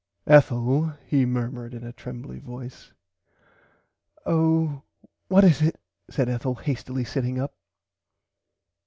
[0.25, 2.91] Ethel he murmured in a trembly voice.
[4.25, 4.81] Oh
[5.27, 7.53] what is it said Ethel hastily sitting up.